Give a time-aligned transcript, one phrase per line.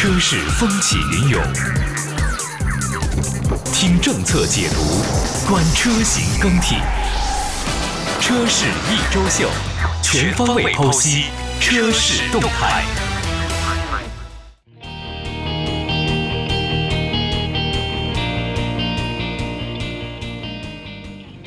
[0.00, 1.42] 车市风起云涌，
[3.74, 4.80] 听政策解读，
[5.50, 6.76] 观车型更替，
[8.20, 9.50] 车市一周秀，
[10.00, 11.24] 全方位剖析
[11.58, 12.84] 车市动态。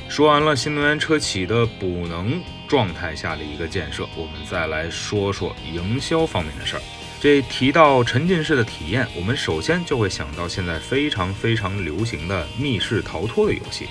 [0.10, 6.82] 说完了新能源车企的补能状态下的一个建设，我们再来说说营销方面的事儿。
[7.22, 13.88] 这提到沉浸式的体验，我们首先就会想到现在非常非常流行的密室逃脱的游戏。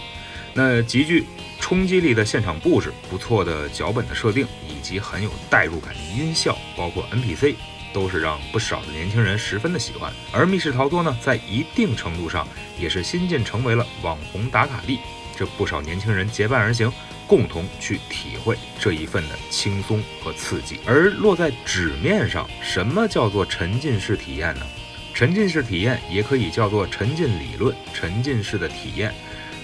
[0.53, 1.25] 那极具
[1.61, 7.55] 冲击力的现场布置、不错的脚本的设定，以及很有代入感的音效，包括 NPC，
[7.93, 10.13] 都是让不少的年轻人十分的喜欢。
[10.33, 12.49] 而密室逃脱呢，在一定程度上
[12.81, 14.99] 也是新晋成为了网红打卡地。
[15.37, 16.93] 这不少年轻人结伴而行，
[17.31, 20.81] 共同去体会这一份的轻松和刺激。
[20.85, 24.67] 而落在纸面上，什么叫做沉浸式体验呢？
[25.15, 29.15] 沉浸式体验也可以叫做沉浸理论、沉浸式的体验。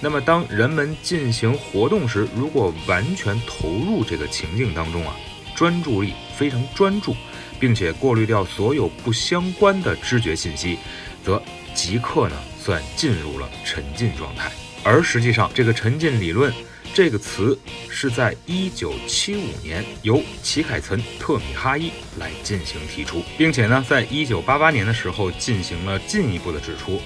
[0.01, 5.17] 那么，当人们进行活动时，如果完全投入这个情境当中啊，
[5.57, 7.17] 专注力非常专注，
[7.59, 10.79] 并且过滤掉所有不相关的知觉信息，
[11.25, 11.43] 则
[11.75, 14.53] 即刻呢算进入了沉浸状态。
[14.85, 16.53] 而实际上，这个沉浸理论
[16.97, 17.59] 这个词
[17.91, 26.99] 是在一九七五年由齐凯岑特米哈伊来进行提出，并且呢，在一九八八年的时候进行了进一步的指出。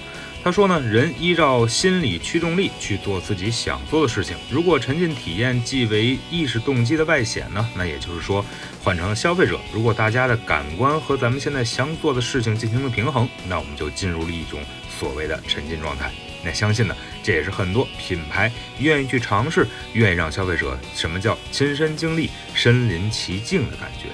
[0.45, 4.37] 他说呢，人依照心理驱动力去做自己想做的事情。
[4.49, 8.45] 如果沉浸体验即为意识动机的外显呢，那也就是说，
[8.81, 14.61] 换成了消费者，如果大家的感官和咱们现在想做的事情进行了平衡，那我们就进入了一种
[14.97, 16.09] 所谓的沉浸状态。
[16.43, 24.07] 那相信呢，这也是很多品牌愿意去尝试，愿意让消费者什么叫亲身经历、身临其境的感觉。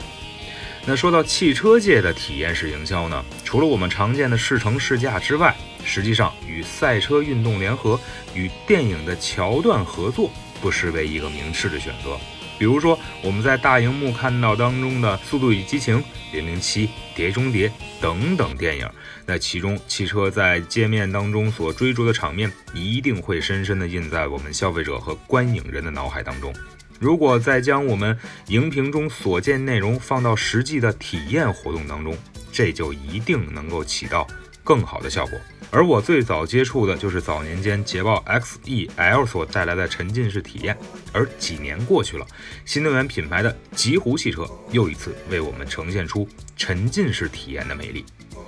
[0.86, 7.99] 那说到汽车界的体验式营销呢，除了我们常见的试乘试驾之外，实际上与赛车运动联合、
[8.33, 12.17] 与电影的桥段合作，不失为一个明智的选择。
[12.57, 15.97] 比如说，我们在大荧幕看到当中的《速度与激情》、
[16.33, 17.69] 《零零七》、《碟中谍》
[18.01, 18.89] 等等电影，
[19.25, 26.53] 那其中汽车在界面当中所追逐的场面，一定会深深地印在我们消费者和观影人的脑海当中。
[26.99, 32.17] 如果再将我们荧屏中所见内容放到实际的体验活动当中，
[32.51, 34.25] 这就一定能够起到
[34.63, 35.39] 更好的效果。
[35.70, 40.78] 而我最早接触的就是早年间捷豹 XE-L 所带来的沉浸式体验，
[41.11, 42.26] 而几年过去了，
[42.66, 48.05] 新能源品牌的极狐汽车又一次为我们呈现出沉浸式体验的魅力。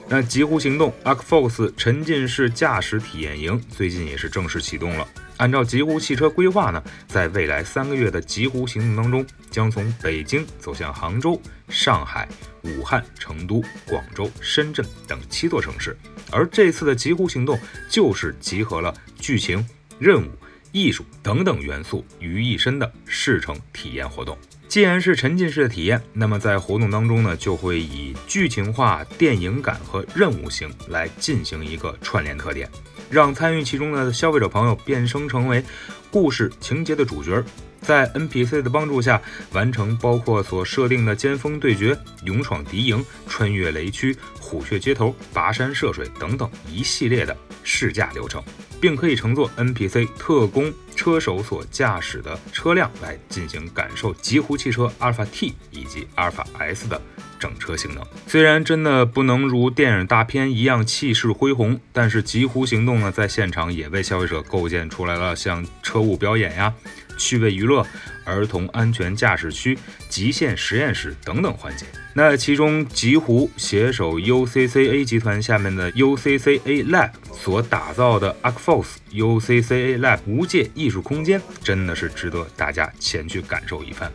[0.07, 5.07] 那极狐行动 ArcFox 沉浸式驾驶体验营最近也是正式启动了。
[5.39, 12.27] 按照极狐汽车规划呢，在未来三个月的极狐行动当中，将从北京走向杭州、上海、
[12.63, 15.97] 武汉、成都、广州、深圳等七座城市。
[16.29, 17.57] 而这次的极狐行动
[17.89, 19.65] 就是集合了剧情、
[19.97, 20.29] 任务、
[20.73, 24.37] 艺术等等元素于一身的试乘体验活动。
[24.67, 32.69] 既然是沉浸式的体验，那么在活动当中呢，就会以剧情化、电影感和任务型来进行一个串联特点，
[33.09, 35.63] 让参与其中的消费者朋友变身成为
[36.11, 37.43] 故事情节的主角。
[37.81, 39.21] 在 NPC 的帮助下，
[39.53, 47.35] 完成包括所设定的尖峰对决、勇闯敌营、穿越雷区、虎穴街头、跋山涉水等等一系列的
[47.71, 48.43] 试驾流程，
[48.81, 56.99] 并可以乘坐 NPC 特工车手所驾驶的车辆来进行感受极狐汽车阿尔法 T 以及阿尔法 S 的。
[57.39, 66.73] 整车性能虽然真的不能如电影大片一样气势恢宏，但是极狐行动呢，在现场也为消费者构建出来了像车务表演呀、
[67.19, 67.85] 趣味娱乐、
[68.23, 69.77] 儿童安全驾驶区、
[70.09, 71.85] 极限实验室等等环节。
[72.15, 84.11] 那其中极狐携手 UCCA 集团下面的 UCCA Lab 所打造的 Arcforce UCCA Lab 无界艺术空间，真的是值得大家前去感受一番。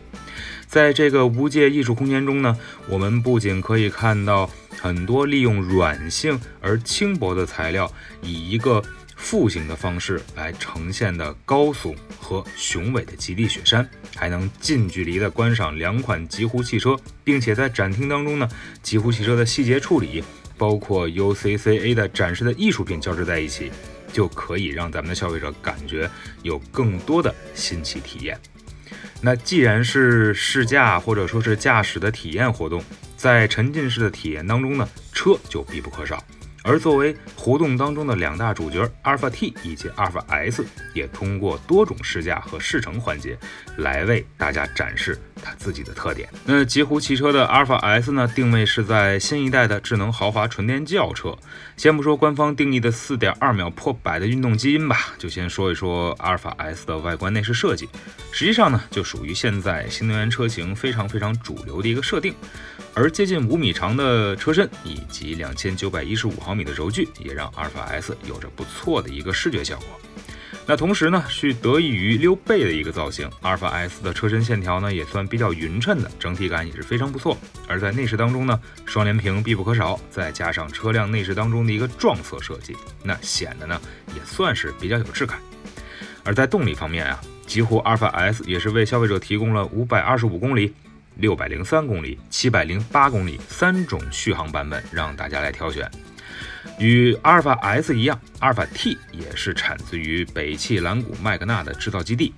[0.67, 2.57] 在这个无界艺术空间中呢，
[2.89, 7.89] 我们不仅可以看到很多利用软性而轻薄的材料，
[8.21, 8.83] 以一个
[9.15, 18.47] 复形的方式来呈现的高耸和雄伟的极地雪山，还能近距离的观赏两款极狐汽车，并且在展厅当中呢，
[18.83, 20.23] 极狐汽车的细节处理，
[20.57, 23.71] 包括 UCCA 的展示的艺术品交织在一起，
[24.13, 26.09] 就可以让咱们的消费者感觉
[26.43, 28.39] 有更多的新奇体验。
[29.21, 32.83] 那既然是试驾或者说是驾驶的体验活动，
[33.17, 36.23] 在沉浸式的体验当中呢，车就必不可少。
[36.65, 40.65] 而作为活动当中的两大主角，阿尔法 T 以及阿尔法 S，
[40.95, 43.37] 也通过多种试驾和试乘环节，
[43.77, 45.15] 来为大家展示
[45.45, 46.27] 它自己的特点。
[46.43, 51.37] 那极狐汽车的阿尔法 S 呢，定位是在新一代的智能豪华纯电轿车。
[51.77, 57.87] 先不说官方定义的4.2秒破百的运动基因吧，就先说一说阿尔法 S 的外观内饰设计。
[58.31, 62.33] 实际上呢，就属于现在新能源车型非常非常主流的一个设定。
[62.93, 69.87] 而接近五米长的车身以及两千九百一十五毫米的轴距，也让阿尔法 S 有着不错的一个视觉效果。
[70.67, 77.37] 那同时呢，是得益于溜背的一个造型，阿尔法 S 的车身线条呢也算比较匀称的，整体感也是非常不错。
[77.67, 83.79] 而在内饰当中呢，双联屏必不可少，再加上车辆内饰当中的一个撞色设计，那显得呢
[84.15, 85.37] 也算是比较有质感。
[86.23, 90.73] 而在动力方面啊，极狐阿尔法 S 也是为消费者提供了五百二十五公里、
[91.17, 95.87] 六百零三公里、七百零八公里三种续航版本，让大家来挑选。
[96.79, 102.33] 与阿尔法 S 一样，阿尔法 T 也是产自于北汽蓝谷麦格纳的制造基地。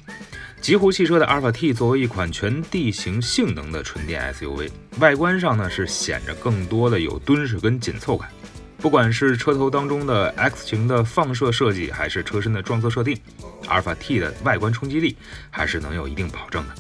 [0.60, 4.70] 极狐汽车的阿尔法 T 作为一款全地形性能的纯电 SUV，
[5.00, 8.30] 外观上呢是显着更多的有敦实跟紧凑感。
[8.80, 13.18] 不管是车头当中的 X 型的放射设计，还是车身的撞色设定，
[13.68, 15.16] 阿尔法 T 的外观冲击力
[15.50, 16.76] 还是能有一定保证的。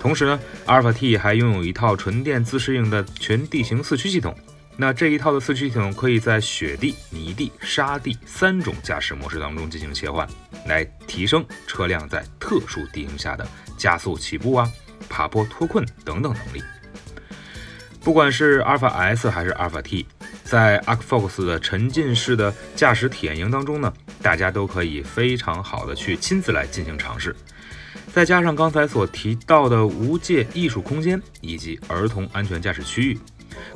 [0.00, 4.34] 同时呢，阿尔法 T 还拥有一套纯电自适应的全地形四驱系统。
[4.76, 10.26] 那这一套的四驱系统可以在雪地、泥地、沙地三种驾驶模式当中进行切换，
[10.66, 13.46] 来提升车辆在特殊地形下的
[13.76, 14.66] 加速起步啊、
[15.08, 16.62] 爬坡脱困等等能力。
[18.02, 20.06] 不管是阿尔法 S 还是阿尔法 T，
[20.42, 27.36] 在 Arcfox 的沉浸式的驾驶体验营当中呢，大家都可以非常好的去亲自来进行尝试。
[28.10, 33.18] 再加上刚才所提到的无界艺术空间以及儿童安全驾驶区域。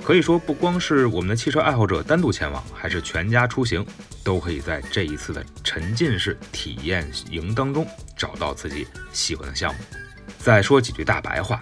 [0.03, 3.85] 可以说，不光是我们的汽车爱好者单独前往，还是全家出行，
[4.23, 7.87] 都可以在这一次的沉浸式体验营当中
[8.17, 9.81] 找到自己喜欢的项目。
[10.38, 11.61] 再说几句大白话，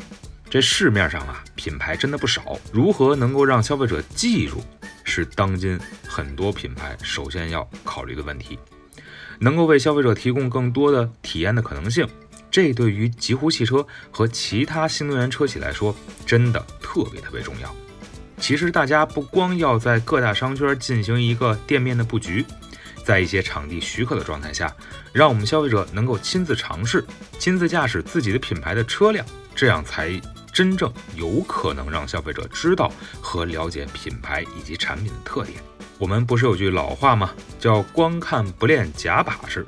[0.51, 4.63] 这市面上啊，品牌真的不少，如何能够让消费者记住，
[5.05, 8.59] 是当今很多品牌首先要考虑的问题。
[9.39, 12.09] 能够为消费者提供更多的体验的可能性，
[12.51, 15.95] 这对于极狐汽车和其他新能源车企来说，
[16.27, 17.75] 真的特别特别重要。
[18.43, 22.45] 其实大家不光要在各大商圈进行一个店面的布局，
[23.05, 24.75] 在一些场地许可的状态下，
[25.13, 27.05] 让我们消费者能够亲自尝试、
[27.39, 29.25] 亲自驾驶自己的品牌的车辆，
[29.55, 30.21] 这样才
[30.53, 35.63] 真正有可能让消费者知道和了解品牌以及产品的特点。
[35.97, 37.31] 我们不是有句老话吗？
[37.61, 39.65] 叫“光看不练假把式”，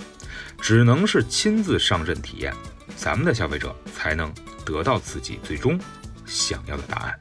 [0.60, 2.52] 只能是亲自上阵体验，
[2.96, 4.34] 咱们的消费者才能
[4.64, 5.78] 得到自己最终
[6.26, 7.20] 想要的答案。